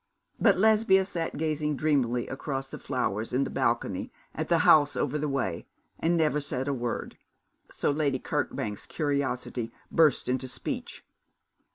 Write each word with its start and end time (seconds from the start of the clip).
But 0.39 0.57
Lesbia 0.57 1.05
sat 1.05 1.37
gazing 1.37 1.75
dreamily 1.77 2.27
across 2.27 2.67
the 2.67 2.79
flowers 2.79 3.33
in 3.33 3.43
the 3.43 3.51
balcony 3.51 4.11
at 4.33 4.49
the 4.49 4.57
house 4.65 4.95
over 4.95 5.19
the 5.19 5.29
way, 5.29 5.67
and 5.99 6.19
said 6.19 6.33
never 6.63 6.71
a 6.71 6.73
word; 6.73 7.19
so 7.69 7.91
Lady 7.91 8.17
Kirkbank's 8.17 8.87
curiosity 8.87 9.71
burst 9.91 10.27
into 10.27 10.47
speech. 10.47 11.05